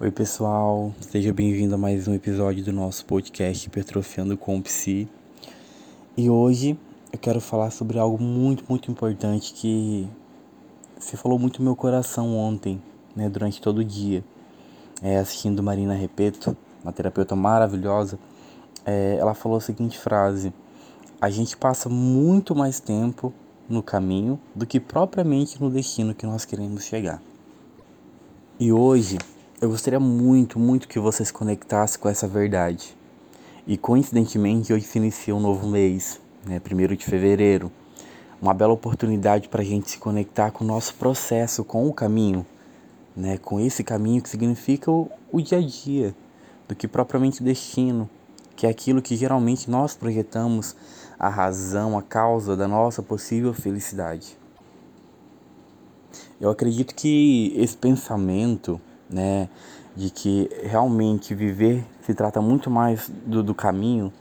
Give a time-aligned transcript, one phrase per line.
[0.00, 5.08] Oi, pessoal, seja bem-vindo a mais um episódio do nosso podcast Hipertrofiando com o Psi.
[6.16, 6.78] E hoje
[7.12, 10.08] eu quero falar sobre algo muito, muito importante que
[10.96, 12.80] você falou muito no meu coração ontem,
[13.16, 14.22] né, durante todo o dia.
[15.02, 18.20] É, assistindo Marina Repeto, uma terapeuta maravilhosa,
[18.86, 20.54] é, ela falou a seguinte frase:
[21.20, 23.34] A gente passa muito mais tempo
[23.68, 27.20] no caminho do que propriamente no destino que nós queremos chegar.
[28.60, 29.18] E hoje
[29.60, 32.96] eu gostaria muito, muito que você se conectasse com essa verdade.
[33.66, 37.70] E coincidentemente hoje se inicia um novo mês, né, 1 de fevereiro.
[38.40, 42.46] Uma bela oportunidade para a gente se conectar com o nosso processo, com o caminho,
[43.16, 46.14] né, com esse caminho que significa o, o dia a dia,
[46.68, 48.08] do que propriamente destino,
[48.54, 50.76] que é aquilo que geralmente nós projetamos
[51.18, 54.38] a razão, a causa da nossa possível felicidade.
[56.40, 59.48] Eu acredito que esse pensamento né?
[59.96, 64.12] De que realmente viver se trata muito mais do, do caminho,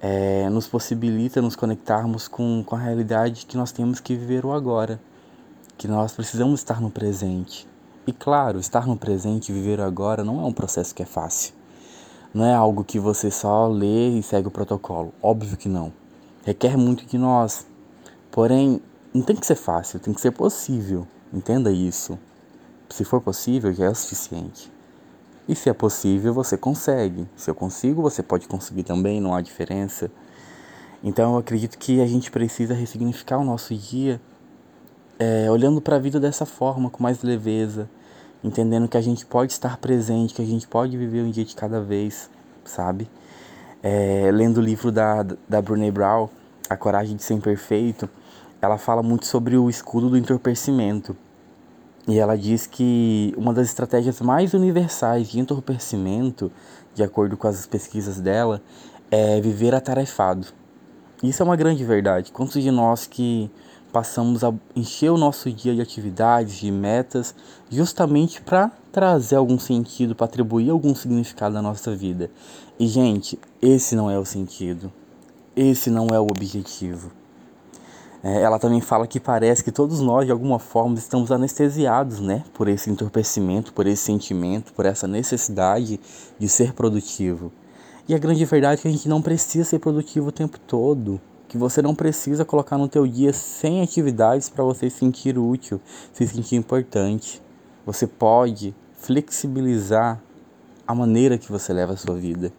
[0.00, 4.52] é, nos possibilita nos conectarmos com, com a realidade que nós temos que viver o
[4.52, 5.00] agora,
[5.78, 7.68] que nós precisamos estar no presente.
[8.04, 11.06] E claro, estar no presente e viver o agora não é um processo que é
[11.06, 11.54] fácil.
[12.34, 15.12] Não é algo que você só lê e segue o protocolo.
[15.22, 15.92] Óbvio que não.
[16.44, 17.64] Requer muito de nós.
[18.30, 18.80] Porém,
[19.14, 21.06] não tem que ser fácil, tem que ser possível.
[21.32, 22.18] Entenda isso.
[22.92, 24.70] Se for possível, já é o suficiente.
[25.48, 27.26] E se é possível, você consegue.
[27.34, 30.10] Se eu consigo, você pode conseguir também, não há diferença.
[31.02, 34.20] Então eu acredito que a gente precisa ressignificar o nosso dia
[35.18, 37.88] é, olhando para a vida dessa forma, com mais leveza,
[38.44, 41.56] entendendo que a gente pode estar presente, que a gente pode viver um dia de
[41.56, 42.28] cada vez,
[42.62, 43.08] sabe?
[43.82, 46.28] É, lendo o livro da, da Brene Brown,
[46.68, 48.06] A Coragem de Ser Imperfeito,
[48.60, 51.16] ela fala muito sobre o escudo do entorpecimento.
[52.06, 56.50] E ela diz que uma das estratégias mais universais de entorpecimento,
[56.94, 58.60] de acordo com as pesquisas dela,
[59.10, 60.48] é viver atarefado.
[61.22, 62.32] Isso é uma grande verdade.
[62.32, 63.48] Quantos de nós que
[63.92, 67.34] passamos a encher o nosso dia de atividades, de metas,
[67.70, 72.30] justamente para trazer algum sentido, para atribuir algum significado à nossa vida.
[72.80, 74.90] E, gente, esse não é o sentido.
[75.54, 77.12] Esse não é o objetivo.
[78.24, 82.44] É, ela também fala que parece que todos nós, de alguma forma, estamos anestesiados né,
[82.54, 85.98] por esse entorpecimento, por esse sentimento, por essa necessidade
[86.38, 87.50] de ser produtivo.
[88.08, 91.20] E a grande verdade é que a gente não precisa ser produtivo o tempo todo.
[91.48, 95.80] Que você não precisa colocar no teu dia 100 atividades para você se sentir útil,
[96.12, 97.42] se sentir importante.
[97.84, 100.20] Você pode flexibilizar
[100.86, 102.52] a maneira que você leva a sua vida.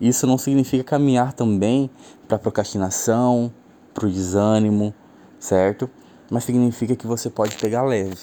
[0.00, 1.88] Isso não significa caminhar também
[2.26, 3.52] para procrastinação,
[3.98, 4.94] para o desânimo,
[5.40, 5.90] certo?
[6.30, 8.16] Mas significa que você pode pegar leve.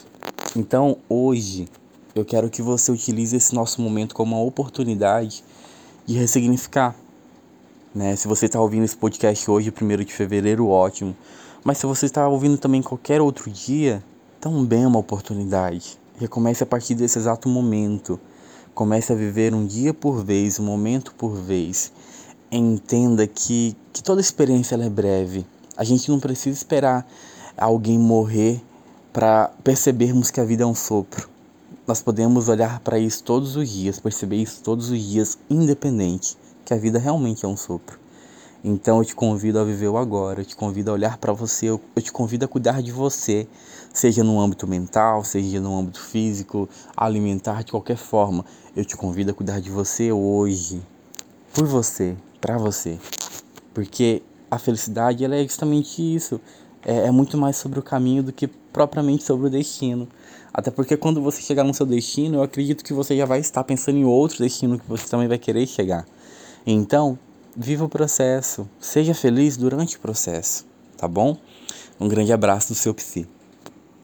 [0.55, 1.67] Então, hoje,
[2.15, 5.43] eu quero que você utilize esse nosso momento como uma oportunidade
[6.05, 6.95] de ressignificar.
[7.93, 8.15] Né?
[8.15, 11.13] Se você está ouvindo esse podcast hoje, 1 de fevereiro, ótimo.
[11.61, 14.01] Mas se você está ouvindo também qualquer outro dia,
[14.39, 15.99] também é uma oportunidade.
[16.17, 18.17] Recomece a partir desse exato momento.
[18.73, 21.91] Comece a viver um dia por vez, um momento por vez.
[22.49, 25.45] Entenda que, que toda experiência é breve
[25.77, 27.07] a gente não precisa esperar
[27.57, 28.61] alguém morrer
[29.11, 31.29] para percebermos que a vida é um sopro.
[31.87, 36.73] Nós podemos olhar para isso todos os dias, perceber isso todos os dias, independente, que
[36.73, 37.99] a vida realmente é um sopro.
[38.63, 41.67] Então eu te convido a viver o agora, eu te convido a olhar para você,
[41.69, 43.47] eu te convido a cuidar de você,
[43.93, 48.43] seja no âmbito mental, seja no âmbito físico, alimentar de qualquer forma.
[48.75, 50.81] Eu te convido a cuidar de você hoje,
[51.53, 52.97] por você, para você.
[53.71, 56.39] Porque a felicidade ela é justamente isso.
[56.85, 60.07] É, é, muito mais sobre o caminho do que propriamente sobre o destino.
[60.53, 63.63] Até porque quando você chegar no seu destino, eu acredito que você já vai estar
[63.63, 66.05] pensando em outro destino que você também vai querer chegar.
[66.65, 67.17] Então,
[67.57, 68.69] viva o processo.
[68.79, 71.37] Seja feliz durante o processo, tá bom?
[71.99, 73.27] Um grande abraço do seu psi.